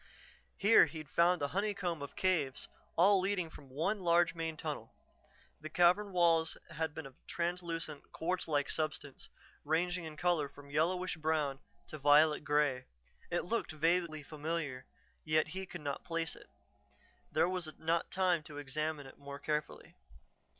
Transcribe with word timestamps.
Here 0.57 0.87
he'd 0.87 1.11
found 1.11 1.43
a 1.43 1.49
honeycomb 1.49 2.01
of 2.01 2.15
caves, 2.15 2.67
all 2.95 3.19
leading 3.19 3.51
from 3.51 3.69
one 3.69 3.99
large 3.99 4.33
main 4.33 4.57
tunnel. 4.57 4.95
The 5.59 5.69
cavern 5.69 6.11
walls 6.11 6.57
had 6.71 6.95
been 6.95 7.05
of 7.05 7.13
a 7.13 7.27
translucent, 7.27 8.11
quartz 8.11 8.47
like 8.47 8.67
substance, 8.71 9.29
ranging 9.63 10.05
in 10.05 10.17
color 10.17 10.49
from 10.49 10.71
yellowish 10.71 11.17
brown 11.17 11.59
to 11.89 11.99
violet 11.99 12.43
grey. 12.43 12.85
It 13.29 13.45
looked 13.45 13.73
vaguely 13.73 14.23
familiar, 14.23 14.87
yet 15.23 15.49
he 15.49 15.67
could 15.67 15.81
not 15.81 16.03
place 16.03 16.35
it. 16.35 16.49
There 17.31 17.47
was 17.47 17.69
not 17.77 18.09
time 18.09 18.41
to 18.45 18.57
examine 18.57 19.05
it 19.05 19.19
more 19.19 19.37
carefully. 19.37 19.93